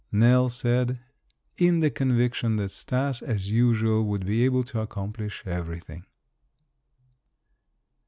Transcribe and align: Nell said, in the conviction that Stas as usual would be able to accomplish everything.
Nell 0.11 0.49
said, 0.49 0.97
in 1.57 1.81
the 1.81 1.91
conviction 1.91 2.55
that 2.55 2.71
Stas 2.71 3.21
as 3.21 3.51
usual 3.51 4.03
would 4.05 4.25
be 4.25 4.43
able 4.43 4.63
to 4.63 4.79
accomplish 4.79 5.43
everything. 5.45 6.07